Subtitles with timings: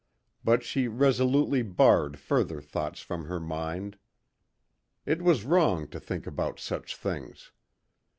[0.43, 3.99] But she resolutely barred further thoughts from her mind.
[5.05, 7.51] It was wrong to think about such things.